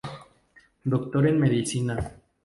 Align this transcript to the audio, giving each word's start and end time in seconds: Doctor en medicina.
Doctor 0.83 1.27
en 1.27 1.39
medicina. 1.39 1.95